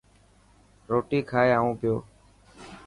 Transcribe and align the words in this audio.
روٽي 0.89 1.19
کائي 1.29 1.49
اون 1.57 1.71
پيو. 1.79 1.95